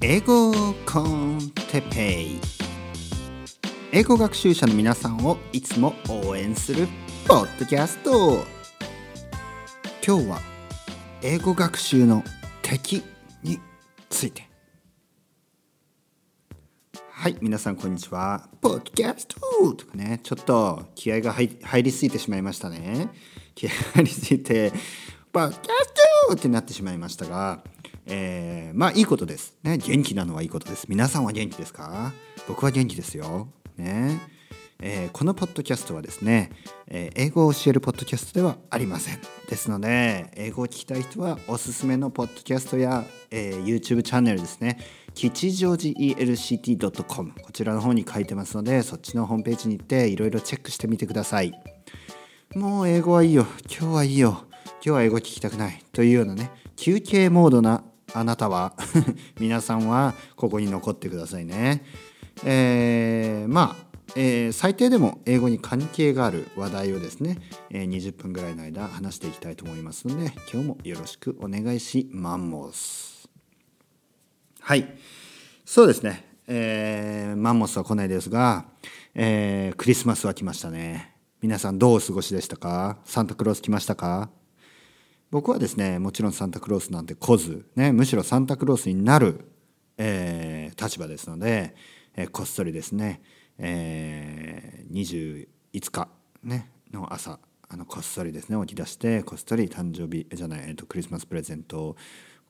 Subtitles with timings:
[0.00, 0.52] 英語
[0.84, 2.40] コンテペイ。
[3.92, 6.86] 英語学習者の皆さんをいつも応援する
[7.26, 8.44] ポッドキャスト。
[10.06, 10.40] 今日は
[11.22, 12.22] 英語学習の
[12.62, 13.02] 敵
[13.42, 13.58] に
[14.08, 14.48] ついて。
[17.10, 18.48] はい皆さんこんにちは。
[18.60, 19.40] ポッドキャスト
[19.72, 21.48] とかねちょっと気合が入
[21.82, 23.08] りすぎてしまいましたね。
[23.54, 24.72] 気合が入りすぎて
[25.32, 25.94] ポッドキャス
[26.28, 27.62] トってなってしまいましたが
[28.06, 29.56] えー、まあいいことです。
[29.62, 30.86] ね、元気なのはいいことです。
[30.88, 32.12] 皆さんは元気ですか？
[32.48, 33.48] 僕は元気ですよ。
[33.76, 34.20] ね。
[34.78, 36.50] えー、このポッドキャストはですね、
[36.86, 39.18] えー、英語を教えるポッドキャストではありません。
[39.48, 44.78] ですので、英語を聞きたい人はおすすめのポッドキャストや、えー、YouTube チャンネルですね、
[45.14, 51.58] 吉祥寺 ELCT.com こちらの方に書いてますので、そっちのホームページに行っていろいろチェックしてみてください。
[52.54, 53.46] もう英語はいいよ。
[53.66, 54.44] 今日はいいよ。
[54.64, 55.82] 今日は英語聞きたくない。
[55.92, 57.82] というようなね、休憩モードな
[58.14, 58.74] あなたは
[59.40, 61.84] 皆さんはここに残ってくださいね。
[62.44, 67.38] えー、まあえー、最低でも英語に関係がある話題をですね、
[67.70, 72.38] えー、20分ぐらいの間話していきたいと思いますので今日もよろしくお願いしま
[72.72, 73.28] す。
[74.60, 74.96] はい。
[75.64, 78.66] そうですね、えー、マンモスは来ないですが、
[79.14, 81.14] えー、クリスマスは来ましたね。
[81.42, 82.98] 皆さんどうお過ごしでしたか？
[83.04, 84.30] サンタクロース来ましたか？
[85.30, 89.40] 僕はですねもちろんサンタクロースなんて来ず、ね、むしろサンタクロースになる、
[89.98, 91.74] えー、立場ですので、
[92.14, 93.20] えー、こっそりですね、
[93.58, 96.08] えー、25日、
[96.44, 101.96] ね、の朝あのこっそりですね起き出してこっそり誕生日じゃない、えーと、クリスマスプレゼントを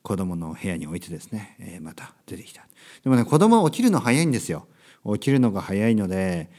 [0.03, 2.67] 子供の部屋に置いてですね、えー、また出てきた。
[3.03, 4.69] でもね子供は起きるの早いんですよ。
[5.15, 6.51] 起きるのが早いので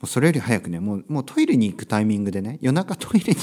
[0.00, 3.38] もうそれより早くねもうもうトイレに行くタイミングでね夜中トイレに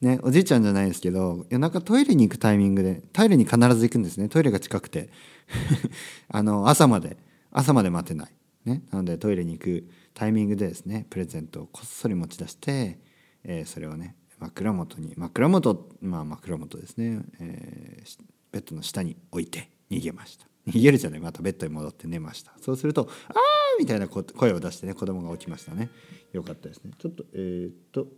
[0.00, 4.28] ね、おじいちゃんじゃないですけど夜中トイレに行くタイミングでトイレに必ず行くんですね。
[4.28, 5.08] トイレが近くて。
[6.28, 7.16] あの朝まで
[7.50, 8.32] 朝まで待てない、
[8.64, 12.98] ね、なのでトイレに行くタイミングでですねプレゼントをこっそり持ち出して、
[13.44, 18.22] えー、それをね枕元に枕元まあ枕元ですね、えー、
[18.52, 20.46] ベッドの下に置いて逃げました。
[20.66, 21.20] 逃げるじゃない。
[21.20, 22.52] またベッドに戻って寝ました。
[22.60, 23.36] そうすると「ああ!」
[23.78, 25.90] みたいな声を出してね子供が起きましたね。
[26.32, 26.90] よかったですね。
[26.98, 28.08] ちょっとえー、っと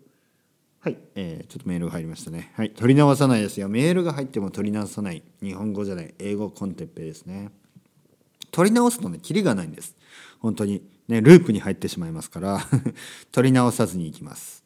[0.80, 2.52] はい、えー、ちょっとメールが入りましたね。
[2.54, 3.68] はい、取り直さないですよ。
[3.68, 5.22] メールが入っても取り直さない。
[5.42, 7.50] 日本語じゃない、英語コンテッペですね。
[8.52, 9.96] 取り直すとね、キリがないんです。
[10.38, 10.82] 本当に。
[11.08, 12.60] ね、ループに入ってしまいますから
[13.32, 14.62] 取り直さずにいきます。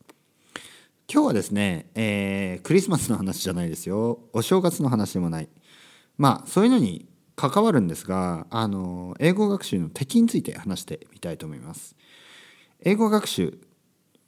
[1.09, 4.19] 今日はですね、えー、クリスマスの話じゃないですよ。
[4.33, 5.49] お正月の話でもない。
[6.19, 7.07] まあ、そういうのに
[7.37, 11.97] 関わるんですが、あの、英語学習の敵について話してみたいと思います。
[12.81, 13.57] 英語学習、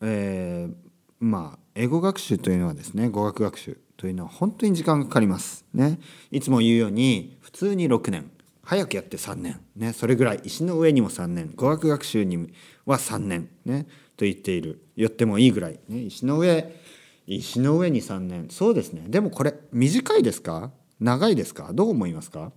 [0.01, 0.75] えー、
[1.19, 5.65] まあ英語学習というのはですね語学学習というのは本当に時間がかかります。
[5.75, 5.99] ね。
[6.31, 8.31] いつも言うように普通に6年。
[8.63, 9.61] 早くやって3年。
[9.77, 9.93] ね。
[9.93, 10.41] それぐらい。
[10.45, 11.53] 石の上にも3年。
[11.55, 12.53] 語学学習に
[12.87, 13.49] は3年。
[13.65, 13.87] ね。
[14.17, 14.85] と言っている。
[14.97, 16.73] よってもいいぐらい、ね、石の上
[17.27, 18.49] 石の上に3年。
[18.51, 19.05] そうですね。
[19.09, 20.71] でもこれ短いですか？
[21.01, 21.73] 長いですか？
[21.73, 22.53] どう思いますか？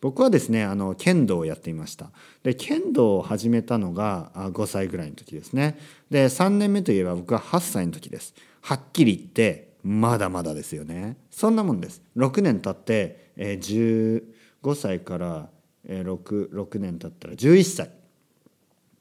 [0.00, 2.10] 僕はですねあの剣道をやっていました。
[2.42, 5.78] で剣道を始めたのが5歳ぐらいの時ですね。
[6.10, 8.34] で3年目といえば僕は8歳の時です。
[8.62, 11.16] はっきり言ってまだまだですよね。
[11.30, 12.02] そんなもんです。
[12.16, 14.22] 6年経って、えー、
[14.62, 15.48] 15歳から、
[15.84, 17.90] えー、6, 6年経ったら11歳。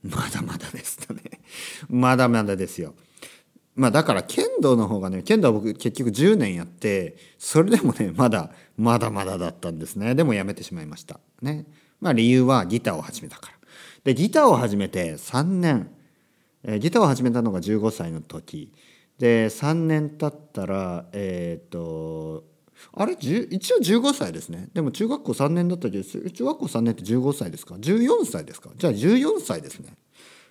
[0.03, 1.21] まだまだですね。
[1.87, 2.95] まだまだですよ。
[3.75, 10.15] まあだから剣道の方がね剣道は僕結局10年やってそれでもねまだまだまだだったんですね。
[10.15, 11.19] でもやめてしまいました。
[11.41, 11.65] ね。
[11.99, 13.57] まあ理由はギターを始めたから。
[14.03, 15.91] でギターを始めて3年、
[16.63, 18.73] えー、ギターを始めたのが15歳の時。
[19.21, 22.43] で3年経ったらえっ、ー、と
[22.93, 23.13] あれ？
[23.13, 24.69] 一応15歳ですね。
[24.73, 28.71] でも中学校3年だったけど中学校3年って15歳ですか？14歳ですか？
[28.75, 29.93] じゃあ14歳ですね。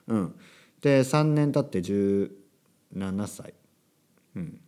[0.07, 0.35] うん。
[0.81, 2.31] で3年経って17
[3.27, 3.55] 歳、
[4.37, 4.61] うん、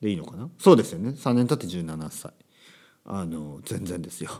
[0.00, 0.50] でいいのかな？
[0.58, 1.10] そうですよね。
[1.10, 2.32] 3年経って17歳。
[3.04, 4.32] あの全然ですよ。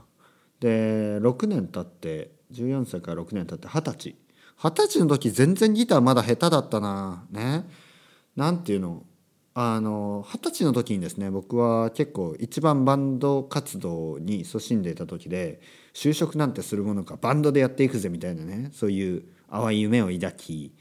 [0.59, 4.17] で6年経って14歳から6年経って二十歳。
[4.61, 7.25] 二十歳の時全然ギターまだ下手だったな。
[7.31, 7.65] ね。
[8.39, 9.03] なんていうの？
[9.55, 15.61] あの二十歳の時にですね僕は結構一番バンド活動に勤しんでいた時で
[15.93, 20.73] 就職なんてするものかバンドでやっていくぜみたいなねそういう淡い夢を抱き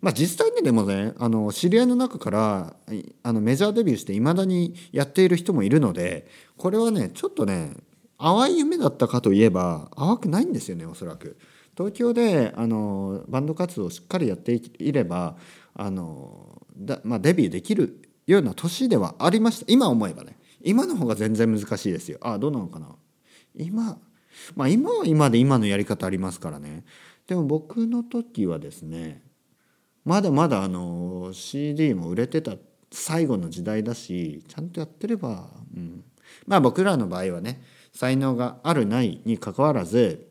[0.00, 2.76] まあ、実際にでもねあの知り合いの中から
[3.22, 6.26] あのメジャーデビューしていまだにやっている人もいるので
[6.56, 7.74] これはねちょっとね
[8.18, 11.38] 淡い夢だったかといえば淡くないんですよねおそらく。
[11.76, 15.36] 東京であのバンド活動をしっかりやっていれば
[15.74, 19.66] あのだ、まあ、デビューできるような年ではありました。
[19.68, 20.38] 今思えばね。
[20.62, 22.18] 今の方が全然難しいですよ。
[22.20, 22.88] ああどうなのかな。
[23.54, 23.98] 今
[24.54, 26.84] まあ今は今で今のやり方ありますからね。
[27.26, 29.22] でも僕の時はですね
[30.04, 32.52] まだまだあの CD も売れてた
[32.92, 36.04] 最後の時代だしちゃんとやってれば、うん、
[36.46, 37.62] まあ僕らの場合はね
[37.92, 40.28] 才能があるないにかかわらず、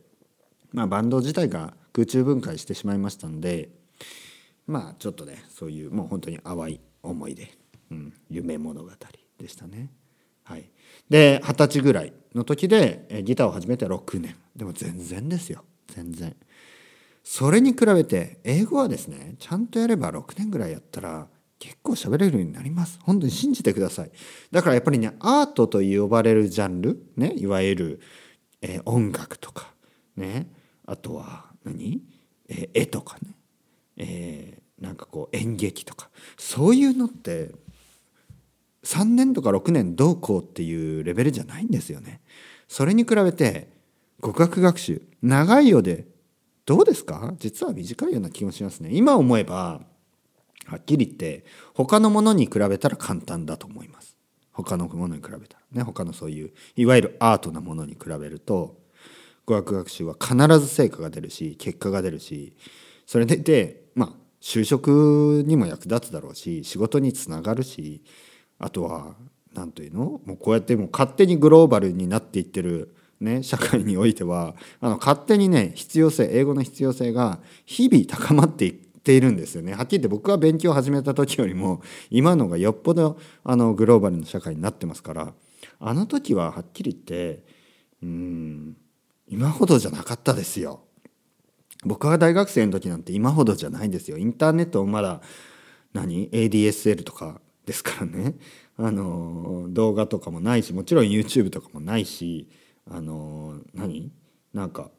[0.71, 3.69] まあ、バンド自体が空中分解してしまいましたので
[4.67, 7.51] まあちょっとねそういうもう本当に淡い思い出、
[7.91, 8.89] うん、夢物語
[9.38, 9.89] でしたね。
[10.44, 10.69] はい、
[11.09, 14.35] で二十歳ぐらいの時でギターを始めて6年。
[14.56, 15.63] でも全然ですよ。
[15.88, 16.35] 全然。
[17.23, 21.27] それに比べて英語はですねちゃんとやれば6年ぐらいやったら
[21.57, 23.00] 結構喋れるようになります。
[23.01, 24.12] 本当に信じてください。
[24.51, 28.00] だからやっぱりねアートと呼ばれるジャンルねいわゆる、
[28.62, 29.73] え、音楽とか
[30.15, 30.47] ね
[30.85, 32.03] あとは何、
[32.47, 33.35] え、絵とかね、
[33.97, 37.51] えー、なんかこう演劇とかそういうのって
[38.83, 42.21] 3年とか6年どうこうっていうレベルじゃないんですよね
[42.68, 43.69] それに比べて
[44.19, 46.06] 語学学習長いようで
[46.65, 47.33] どうですか？
[47.38, 48.89] 実は短いような気もしますね。
[48.92, 49.81] 今思えば、
[50.65, 51.45] はっきり言って、
[51.75, 54.18] 他のものに比べたら簡単だと思います。
[54.51, 55.63] 他のものに比べたら。
[55.71, 58.80] ね、他のそういう、いわゆるアートなものに比べると、
[59.45, 62.56] 語学学習は必ず成果が出るし、結果が出るし、
[63.06, 63.85] それでで、まあ、
[64.45, 68.03] 就職にも役立つだろうし、仕事につながるし、
[68.59, 69.15] あとは、
[69.56, 70.21] 何というの？
[70.24, 85.33] もうこうやってもう勝手にグローバルになっていってるね、社会においてはあの勝手にね必要性英語の必要性が日々高まっていっているんですよねはっきり言って僕が勉強を始めた時よりも今のがよっぽどあのグローバルな社会になってますから
[85.80, 87.45] あの時ははっきり言って
[88.03, 88.75] うん
[89.30, 90.81] 今ほどじゃなかったですよ。
[91.86, 94.18] 僕が大学生の時なんて今ほどじゃないですよ。
[94.18, 95.22] インターネットまだ
[95.94, 98.36] 何？ADSL とかですからね。
[98.78, 102.50] あの動画とかもないしもちろん YouTube とかもないし
[102.90, 104.12] あの何？
[104.54, 104.90] なんか、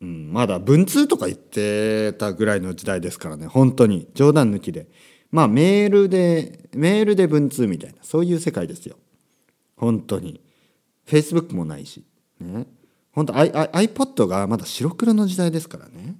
[0.00, 3.46] うん、まだ文通とか言ってたぐらいの時代ですからね。
[3.46, 4.08] 本当に。
[4.14, 4.88] 冗談抜きで。
[5.30, 8.96] まあメールでメールで文通みたいなそういう世界ですよ。
[9.76, 10.42] 本当に。
[11.06, 12.04] Facebook もないし。
[12.40, 12.66] ね。
[13.12, 16.16] 本当 iPod がまだ白黒の時代ですからね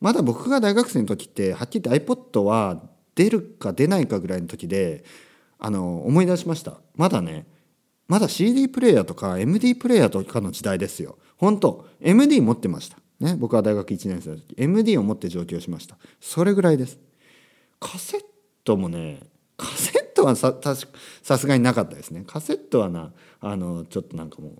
[0.00, 2.82] まだ僕が大学生の時ってはっきり言って iPod は
[3.14, 5.04] 出るか出ないかぐらいの時で
[5.58, 7.46] あの思い出しましたまだね
[8.08, 11.18] まだ CD プレイヤーとか MD プレイヤーとかの時代ですよ。
[11.36, 12.96] 本当 MD 持ってました。
[13.20, 15.98] ね、僕は大学1年生の時 MD を持って上京しました。
[16.18, 16.98] それぐらいです。
[17.78, 18.20] カセッ
[18.64, 19.20] トもね
[19.58, 20.54] カセットはさ
[21.22, 22.24] さすがになかったですね。
[22.26, 24.52] カセットはなあのちょっとなんかもう、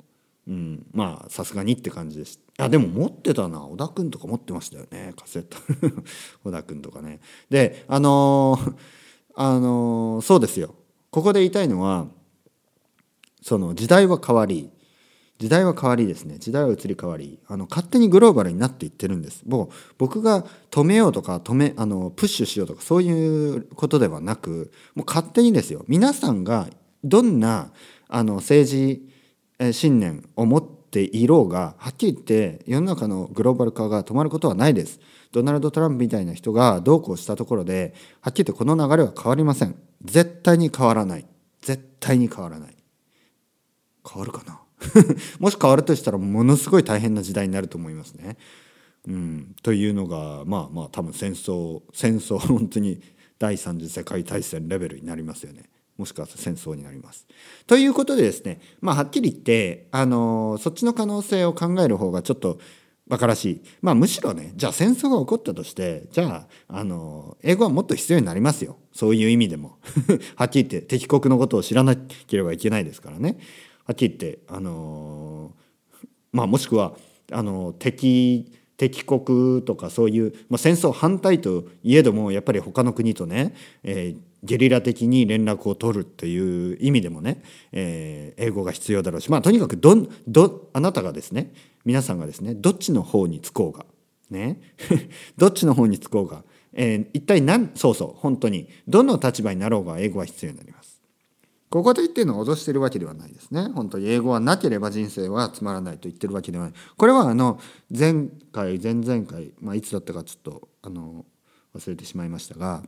[0.49, 2.41] うん、まあさすがにって感じです。
[2.59, 3.61] あでも持ってたな。
[3.61, 5.13] 小田君とか持ってましたよね。
[5.17, 5.59] カセット。
[6.43, 7.21] 小田君とかね。
[7.51, 8.75] であのー、
[9.35, 10.75] あのー、そうですよ。
[11.11, 12.09] ここで言いたいのは
[13.43, 14.71] その時代は変わり
[15.39, 16.39] 時代は変わりですね。
[16.39, 19.45] 時代は移り変わりあの勝手にグローバルになっていってるんです。
[19.47, 25.85] もう僕が止めようとか止めあのプッシュしようとかそういうことではなくもう勝手にですよ。
[25.87, 26.69] 皆さんが
[27.05, 27.71] どんな
[28.09, 29.08] あの政治
[29.73, 35.01] 信念を持っていろうがはっきり言って世の中のグローバル化が止まることはないです。
[35.33, 39.77] ドナルド・トランプみたいな人がどうこうしたところではっきり言ってこの流れは変わりません。
[40.03, 41.27] 絶対に変わらない。
[41.61, 42.77] 絶対に変わらない。
[44.09, 44.61] 変わるかな？
[45.41, 48.37] もし変わるとしたらものすごい大変な時代になると思いますね。
[49.07, 53.01] うん、というのがまあまあ多分戦争戦争本当に
[53.39, 55.69] 第三次世界大戦レベルになりますよね。
[55.99, 57.27] もしくは戦争になります。
[57.67, 62.59] ということでですねまあはっきり言ってあのそっちの可能性を考える方がちょっと
[63.09, 63.63] 馬鹿らしい。
[63.83, 68.79] まあむしろねじゃあ戦争が起こったとしてじゃああの英語はもっと必要になりますよ。
[68.93, 69.79] そういう意味でも。
[70.37, 73.39] はっきり言って敵国のことを知らなければいけないですからね。
[73.85, 75.53] はっきり言って、あの
[76.31, 76.93] まあ、もしくは
[77.33, 87.43] あの敵敵国とかそういう、まあ、戦争反対といえどもやっぱり他の国とね、えー、ゲリラ的に連絡を取るっていう意味でもね、
[87.73, 91.53] えー、英語が必要だろうしまあとにかくどどあなたがですね
[91.85, 93.85] 皆さんがですねどっちの方につこうが
[94.31, 94.61] ね
[95.37, 100.99] どっちの方につこうが、えー、一体何そうそう本当にどの立場になろうが英語は必要になります。
[101.71, 103.69] ここで言ってるのは脅してるわけではないですね。
[103.75, 106.75] 本当に英語はなければ人生はつまらないと言ってるわけではない。
[106.97, 111.27] これはあの前回前々回、まあ、いつだったかちょっとあの
[111.77, 112.83] 忘れてしまいましたが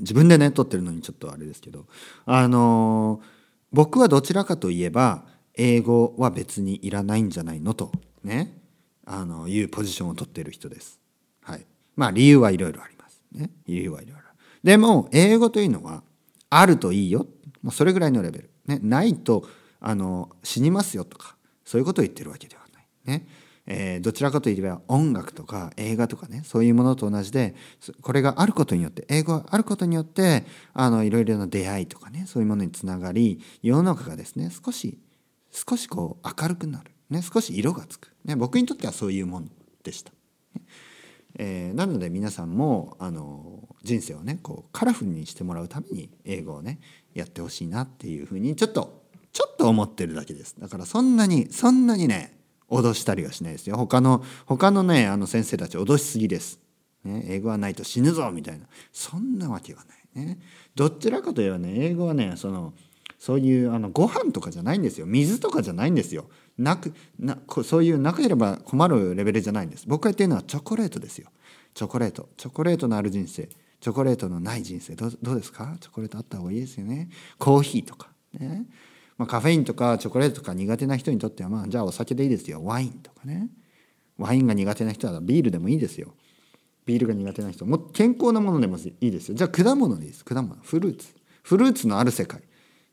[0.00, 1.86] 自分でね撮ってるのにちょっとあれですけど
[2.26, 3.20] あの
[3.72, 5.24] 僕はどちらかといえば
[5.54, 8.56] 英語は別にいらないんじゃないのとね
[9.04, 11.00] あのいうポジションを取っている人です。
[11.42, 11.64] はい、
[11.96, 13.22] まあ理由はいろいろあります。
[13.32, 14.22] ね、理由はいろいろ
[14.62, 16.02] でも英語というのは
[16.50, 17.26] あるといいよ。
[17.62, 19.48] もうそれぐらいのレベル、ね、ないと
[19.80, 22.86] あの死にますよとかそういうことを言ってるわけではない、
[23.18, 23.26] ね。
[23.70, 27.54] えー、どちらかといえば音楽とか映画とかねそういうものと同じで
[28.00, 34.98] これがあることによって英語があることによってあのいろいろな出会いとかねそういうものにつながり世の中がですね少し
[35.50, 39.48] 少しこう明るくなる、ね、少し色がつく、ね、僕にとってはそういうもの
[39.82, 40.12] でした。
[41.40, 46.80] えー、なので皆さんもあの人生をねこうカラフルにしてもらうために英語をね
[47.14, 50.56] やってほしいなっていうふうにちょっとちょっと思ってるだけです。
[50.58, 52.37] だからそんなにそんなにね
[52.68, 53.76] 脅したりはしないですよ。
[53.76, 56.60] 他の他のねあの先生たち脅しすぎです、
[57.04, 58.66] ね、英語はないと死ぬぞみたいな。
[58.92, 60.38] そんなわけはないね。
[60.74, 62.74] どちらかといえばね英語はねその
[63.18, 65.06] そういうあのご飯とかじゃないんですよ。
[65.06, 66.28] 水とかじゃないんですよ。
[66.56, 69.84] なくなそういうなければ困るレベルじゃないんです。
[69.86, 71.30] 僕が言ってるのはチョコレートですよ。
[71.74, 72.28] チョコレート。
[72.36, 73.48] チョコレートのある人生。
[73.80, 74.94] チョコレートのない人生。
[74.94, 75.76] どうですか？
[75.80, 77.08] チョコレートあった方がいいですよね。
[77.38, 78.10] コーヒーとか。
[78.32, 78.66] ね。
[79.18, 82.64] まあ、カフェインとかチョコレートとか苦手な人にとってはまあじゃあお酒でいいですよ。
[82.64, 83.48] ワインとかね。
[84.16, 86.14] ワインが苦手な人はビールでもいいですよ。
[86.86, 87.66] ビールが苦手な人。
[87.66, 89.34] も健康なものでもいいですよ。
[89.34, 90.24] じゃあ果物でいいです。
[90.24, 90.54] 果物。
[90.62, 91.08] フルーツ。
[91.42, 92.40] フルーツのある世界。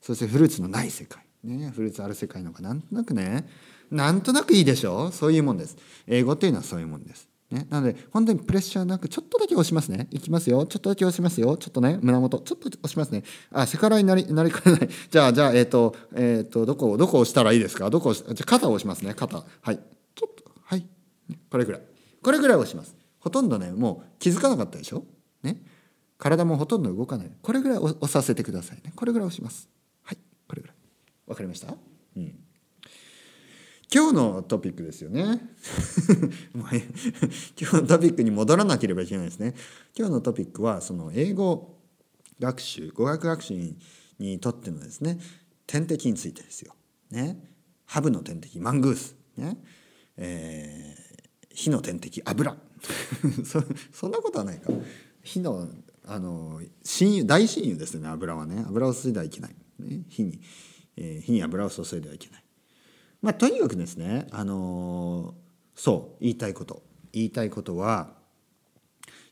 [0.02, 1.24] そしてフルーツのない世界。
[1.44, 1.72] ね。
[1.74, 3.48] フルーツある世界の方がなんとなくね。
[3.92, 5.10] なんとなくいいでしょ？
[5.10, 5.78] うそういうもんです。
[6.08, 7.30] 英語っていうのはそういうもんです。
[7.52, 10.08] ね、なので本当にプレッシャーなくちょっとだけ押しますね。
[10.10, 10.66] いきますよ。
[10.66, 11.58] ちょっとだけ押しますよ。
[11.58, 13.24] ちょっとね胸元ちょっと押しますね。
[13.52, 14.90] あセカラになりなりかねない。
[15.12, 17.90] じゃあじゃあえっ、ー、とえっ、ー、とどこどこ押したらいいですか？
[17.92, 19.14] どこじゃ肩を押しますね。
[19.14, 19.44] 肩。
[19.62, 19.80] はい。
[20.16, 20.44] ちょっと。
[20.64, 20.88] はい。
[21.52, 21.82] これぐらい。
[22.24, 22.96] これぐらい押します。
[23.20, 25.06] ほとんどねもう気づかなかったでしょ？
[25.44, 25.62] ね。
[26.18, 27.32] 体もほとんど動かない。
[27.44, 28.92] これぐらい押させてくださいね。
[28.96, 29.70] これぐらい押します。
[30.02, 30.18] はい。
[30.48, 30.78] これぐらい。
[31.28, 31.76] わかりました？
[32.18, 32.45] うん。
[33.96, 35.24] 今日のトピックですよね。
[36.54, 39.56] 今日のトピックに戻らなければいけないですね。
[39.98, 41.80] 今日のトピックはその英語
[42.38, 43.74] 学習語学学習
[44.20, 45.18] にとってのですね
[45.66, 46.76] 天敵についてですよ。
[47.10, 47.42] ね、
[47.86, 49.64] ハブの天敵マングース、ね。
[50.18, 52.58] えー、火の天敵油
[53.46, 54.74] そそんなことはないか。
[55.24, 55.70] 火の
[56.04, 58.66] あの親友大親友ですね油はね。
[58.68, 60.42] 油を注いではいけない、ね、火に、
[60.98, 62.45] えー、火に油を注いではいけない。
[63.26, 66.84] まあ、とにかくですね、あのー、そう言いたいこと。
[67.12, 68.14] 言いたいことは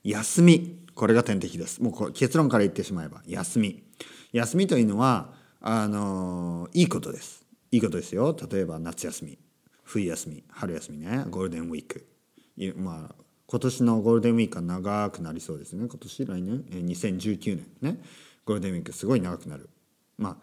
[0.04, 0.80] 休み。
[0.96, 1.80] これが天敵です。
[1.80, 3.84] もう結論から言ってしまえば休み。
[4.32, 7.46] 休みというのはあのー、いいことです。
[7.70, 8.36] いいことですよ。
[8.52, 9.38] 例えば夏休み。
[9.84, 10.44] 冬休み。
[10.50, 11.26] 春休みね。
[11.30, 12.08] ゴールデンウィーク。
[12.76, 15.86] まあ今年のゴールデンウィークは長くなりそうですね。
[15.88, 18.02] 今年来年？2019年ね。
[18.44, 19.70] ゴールデンウィークすごい長くなる。
[20.18, 20.40] ま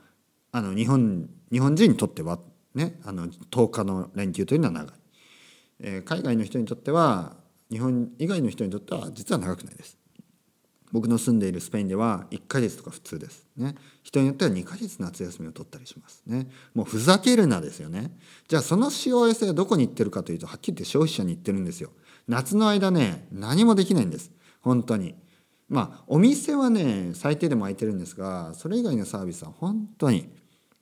[0.52, 2.38] ああの日本日本人にとっては
[2.74, 4.94] ね、あの10日の連休というのは長い、
[5.80, 7.36] えー、海外の人にとっては
[7.70, 10.00] 日本以外の人にとっては実は長くないです。
[10.92, 13.46] 僕の住んでいるスペインでは1ヶ月とか普通です。
[13.56, 13.76] ね。
[14.02, 16.22] 人によっては2ヶ月夏休みを取ったりします。
[16.26, 16.48] ね。
[16.74, 18.10] もうふざけるなですよね。
[18.48, 21.90] じゃあその幸せはどこに行ってるかというとはっきり言って消費者に行ってるんですよ。
[22.26, 24.32] 夏の間ね何もできないんです。
[24.62, 25.14] 本当に。
[25.68, 30.28] まあお店はね最低でも空いてるんですがそれ以外のサービスは本当に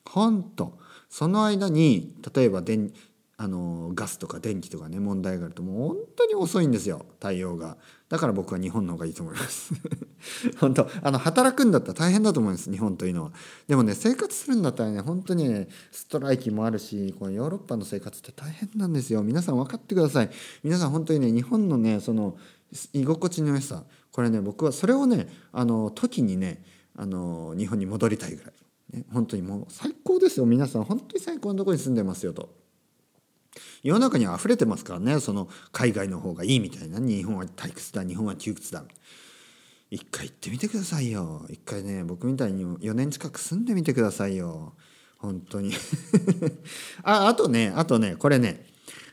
[0.07, 2.92] 本当その間に例えば電
[3.40, 7.76] あのガスとか電気とかね問題があるともう本当に遅いんですよ対応が。
[8.08, 9.74] だから僕は日本の方がいいと思います。
[10.58, 13.32] 本当あの働くんだったら大変だと思います日本というのは。
[13.68, 19.22] でもね生活するんだったらね本当にねストライキもあるしこのヨーロッパの生活って大変なんですよ。
[19.22, 20.30] 皆さん分かってください。
[20.64, 22.36] 皆さん本当にね日本のねその
[22.92, 23.84] 居心地の良さ。
[24.10, 26.64] これね僕はそれをねあの時にね
[26.96, 28.52] あの日本に戻りたいぐらい。
[28.92, 30.47] ね、本当にもう最高ですよ。
[30.47, 32.54] 皆さん本当に最高のとこに住んでますよと。
[33.83, 35.21] 世の中には溢れてますからね。
[35.21, 36.99] その海外の方がいいみたいな。
[36.99, 38.04] 日本は退屈だ。
[38.04, 38.85] 日本は窮屈だ。
[39.90, 41.47] 一回行ってみてくださいよ。
[41.49, 44.75] 一回ね僕みたいに4年近く住んでみてくださいよ。
[45.18, 45.73] 本当に。
[47.02, 48.66] ああとねあとねこれね。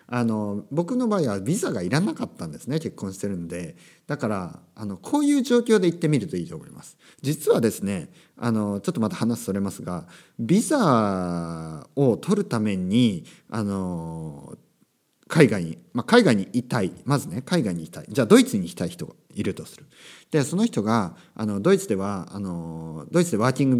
[0.07, 3.75] あの僕の場合はビザがいらなかったんですね結婚してるんで。
[4.07, 6.97] だからあのこういう状況で行ってみるといいと思います。
[7.21, 10.07] 実はですねあのちょっとまた話それますが
[10.38, 14.57] ビザを取るためにあの
[15.27, 16.91] 海外に、まあ、海外にいたい。
[17.03, 18.05] まずね海外にいたい。
[18.09, 19.85] じゃあドイツに行きたい人がいるとする。
[20.29, 23.77] でその人があのドイツではあのドイツでワーキング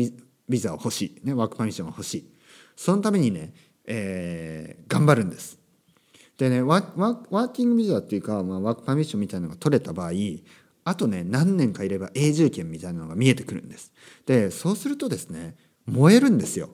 [0.50, 2.32] ビザを欲しい、ね、ワークパミッションが欲しい。
[2.76, 3.54] そのためにね、
[3.86, 5.60] えー、頑張るんです。
[6.38, 10.12] でねワーキングビザっていうか、まあ、ワークパミッションみたいなのが取れた場合
[10.84, 13.92] あとね何年かいれば永住権みたいなのが見えてくるんです。
[14.26, 16.70] でそうするとですね燃えるんですよ。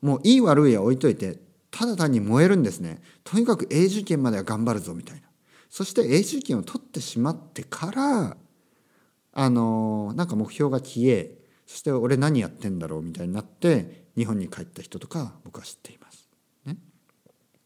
[0.00, 1.38] もういい悪いは置いといて
[1.70, 3.02] ただ単に燃えるんですね。
[3.22, 5.22] とにかく永住権までは頑張るぞみたいな。
[5.68, 8.36] そして永住権を取ってしまってから
[9.32, 11.36] あのなんか目標が消え
[11.66, 16.03] そして俺何やってんだろうみたいになって日本に帰った人とか僕は知っています。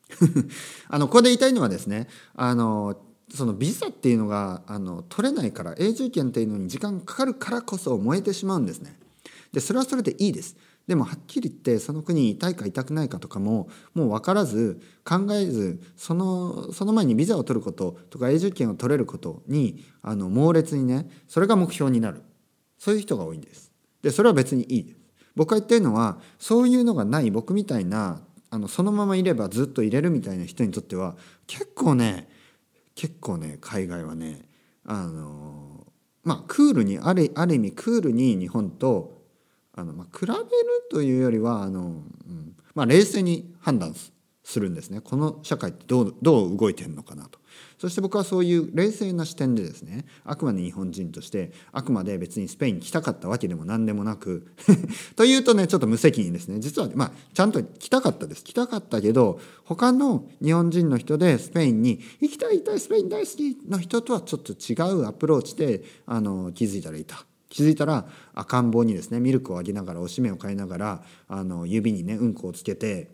[0.89, 3.01] あのここで言いたいのはですねあの
[3.35, 8.99] そのビザっていうのがあの取れないから永住権っていうのに時間かかるからこそ燃えてしまうんですね。
[9.53, 10.57] でそれはそれでいいです。
[10.87, 22.23] でもはっきり言ってその国に痛いか痛くないかとかももう分からず考えずそのその前にビザを取ることとか永住権を取れることにあの猛烈にねそれが目標になる
[22.79, 23.71] そういう人が多いんです。
[24.01, 24.99] でそれは別にいいです。
[25.37, 32.29] 僕が言ってるのはそういうのがない僕みたいなあのそのままいればずっといれるみたいな人にとっては結構ね
[32.95, 34.49] 結構ね海外はね
[34.85, 35.87] あの
[36.25, 39.23] まあクールにあるある意味クールに日本と
[39.75, 40.39] あの、まあ、比べる
[40.91, 43.95] というよりはあの、うんまあ、冷静に判断
[44.43, 47.38] するんですねこの社会ってどうどう動いてるのかなと。
[47.79, 54.47] そして僕はそういう冷静な視点でですねあくまで日本人としてあくまで別にスペインに来たかったわけでも何でもなく
[55.17, 67.25] というとねちょっと無責任ですね実はまあちゃんと来たかったです来たかったけど他の日本人の人でスペインに行きたい行きたいスペイン大好きの人とはちょっと違うアプローチであの気づいたらいた。
[67.49, 73.11] 気づいたら赤ん坊にですねミルクをあげながらおしめを買いながらあの指にねうんこをつけて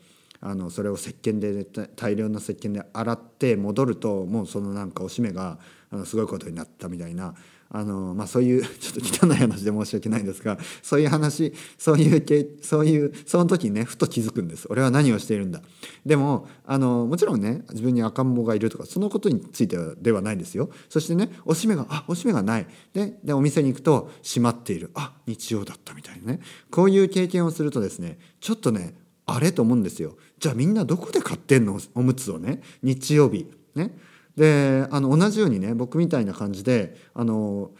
[0.46, 1.64] あのそれを石鹸で
[1.96, 5.58] 大量の石鹸で洗って戻るともうそのなんかおしめが
[5.90, 7.34] あのすごいことになったみたいな
[7.70, 14.66] あの、まあ、そういう ちょっと汚い話で申し訳ないんですがそういう話そういうそういうその時にねふと気づくんです。
[14.68, 15.62] 俺は何をしているんだ。
[16.04, 20.68] でもあのもちろんね自分に赤ん坊がいるとかそのことについてはではないですよ。
[20.90, 22.66] そしてねおしめがあおしめがない。
[22.92, 24.90] ででお店に行くと閉まっている。
[24.92, 26.40] あ日曜だったみたいなね。
[26.70, 28.94] こういう経験をするとですねちょっとね
[29.26, 31.80] あれと思うんですよじゃあみんなどこで買ってんの？
[31.94, 33.90] おむつをね日曜日ね
[34.36, 37.70] であの同じようにね僕みたいな感じであの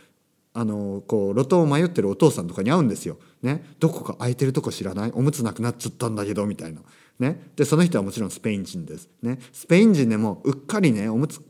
[0.57, 3.19] あのこう路頭を迷ってるお父さんとかに会うんですよ。
[3.43, 5.13] ね、どこか空いてるとこ知らない？
[5.13, 6.81] おむつなくなっちゃったんだけどみたいな。
[7.19, 9.09] ね、でその人はもちろんスペイン人です。
[9.21, 11.41] ね、スペイン人でもうっかりねおむつ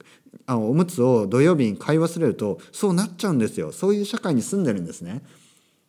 [0.47, 3.73] あおむつを土曜日に買い忘れるとそうなっちゃうんですよ。
[3.73, 5.23] そういう社会に住んでるんですね。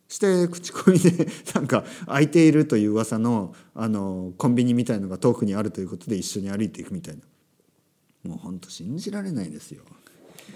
[0.07, 7.21] して口コミで なんか空いているという噂のあのコンビニみたいのが遠くにあるということで一緒に歩いていくみたいな
[8.29, 9.83] もうほんと信じられないですよ。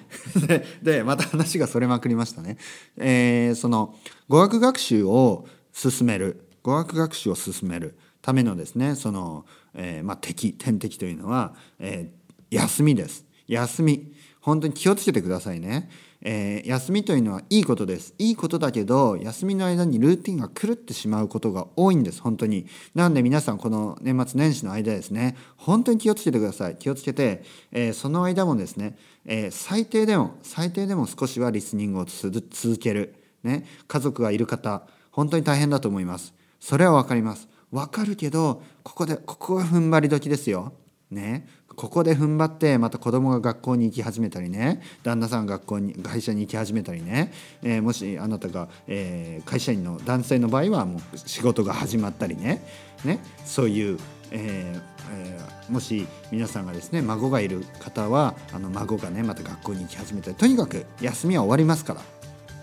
[0.81, 2.57] でまた話がそれまくりましたね。
[2.97, 3.95] えー、その
[4.27, 13.25] 語学学習を進める語学学習を進めるためのですねその、えー、まあ、敵天敵というのは、えー、休みです。
[13.47, 15.89] 休み本当に気をつけてくださいね。
[16.21, 18.13] えー、休みというのはいいことです。
[18.17, 22.65] いいことだけど休みの間にルーティンが狂ってしまうことが多いんです本当に。
[22.93, 26.75] なんで皆さんこの年末年始の間ですね本当に気をつけてください。
[26.75, 36.33] 気をつけて、えー、その間もですね、えー、最低でも最低でも少しはリスニングを続ける、ね、家族がいる方本当に大変だと思います。
[36.59, 37.47] それは分かります。
[37.71, 40.73] 分かるけどここでここが踏ん張り時ですよ。
[41.11, 41.47] ね。
[41.79, 47.31] ここで踏ん張ってまた子供が学校に行き始めたりね旦那さんが学校に会社に行き始めたりね、
[47.63, 52.61] えー、もしあなたが、えー、会社員の男性の場合はもう仕事が始まったりね
[53.05, 53.97] ねそういう、
[54.31, 62.01] えーえー、もし皆さんがですね孫がいる方はあの孫がねまた学校に行き始めたりとにかく休みは終わりますから。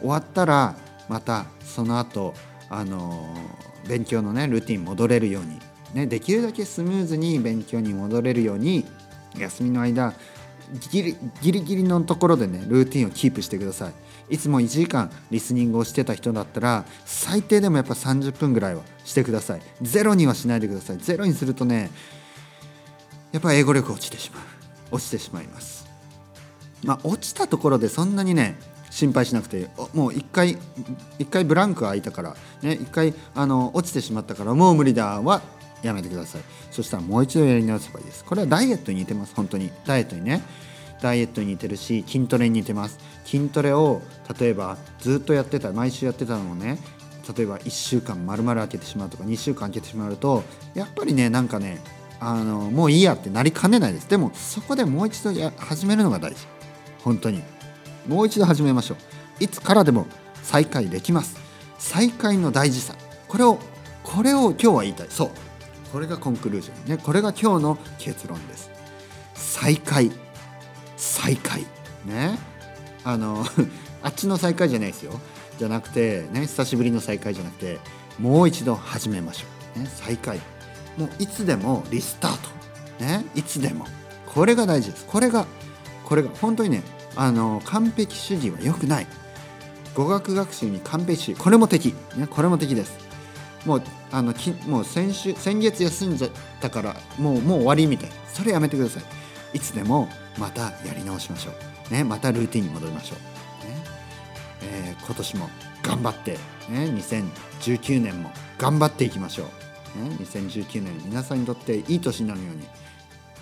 [0.00, 0.76] 終わったら
[1.08, 2.34] またその後
[2.68, 3.34] あの
[3.88, 5.58] 勉強のねルーティン戻れるように、
[5.94, 8.84] ね、できるだけスムーズに勉強に戻れるように
[9.40, 10.14] 休みの間
[10.90, 13.92] ギリギリギリのところでねルーティンをキープしてください。
[14.28, 19.60] いつも1時間リスニングをしてた人だったら最低でもやっぱ30分ぐらいはしてください。
[19.82, 20.98] ゼロにはしないでください。
[20.98, 21.90] ゼロにするとね
[23.32, 24.42] やっぱ英語力落ちてしまう。
[24.96, 25.86] 落ちてしまいます。
[26.82, 28.58] まあ落ちたところでそんなにね
[28.90, 30.56] 心配しなくてもう一回
[31.18, 35.42] 一回ブランク空いたからね一回あの落ちてしまったからもう無理だは
[35.82, 36.42] やめてください。
[36.70, 38.24] そしたらもう一度やり直せばいいです。
[38.24, 39.34] これはダイエットに似てます。
[39.34, 39.70] 本当に。
[39.86, 40.42] ダイエットにね。
[41.00, 42.98] ダイエットに似てるし筋トレに似てます。
[43.24, 44.02] 筋トレを
[44.38, 46.78] 例えばずっとやってた毎週やってたのをね
[47.36, 51.80] 例えば1週間丸々空けてしまうとか2週間空けてしまうとやっぱりねなんかね
[52.20, 54.08] あのもういいやってなりかねないです。
[54.08, 56.46] でもそこでもう一度や始めるのが大事。
[57.02, 57.42] 本当に。
[58.08, 59.44] もう一度始めましょう。
[59.44, 60.06] いつからでも
[60.42, 61.36] 再開できます。
[61.78, 62.94] 再開の大事さ。
[63.28, 63.58] これを
[64.02, 65.08] これを今日は言いたい。
[65.10, 65.30] そう。
[65.92, 66.96] これがコンクルージョン。
[66.96, 68.70] ねこれが今日の結論です。
[69.34, 70.10] 再開
[70.96, 71.64] 再開
[72.04, 72.38] ね。
[73.04, 73.44] あの
[74.02, 75.12] あっちの再開じゃないですよ。
[75.58, 77.78] じゃなくてね久しぶりの再開じゃなくて
[78.18, 79.46] もう一度始めましょ
[79.76, 80.38] う、ね、再開
[80.98, 82.32] もういつでもリスター
[82.98, 83.04] ト。
[83.04, 83.86] ねいつでも。
[84.26, 85.04] これが大事です。
[85.06, 85.46] これが
[86.04, 86.82] これが本当にね
[87.14, 89.06] あの完璧主義は良くない。
[89.94, 91.40] 語学学習に完璧主義。
[91.40, 92.92] これも敵、ね、これも敵です。
[93.66, 98.10] もうあのきもう先週先月休んじゃったからもうもう終わりみたい。
[98.32, 99.02] それやめてください。
[99.54, 101.50] いつでもまたやり直しましょ
[101.90, 103.18] う、ね、またルーティンに戻りましょう、
[103.66, 103.84] ね。
[104.62, 105.48] えー、今年も
[105.82, 109.44] 頑張って、ね、2019年も頑張っていきましょ
[109.96, 112.66] う、ね、2019年皆さんにとっていい年になるように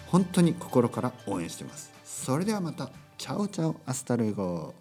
[0.06, 1.92] 本当に心から応援してます。
[2.04, 2.90] それではまた。
[3.16, 4.74] Chao chao hasta luego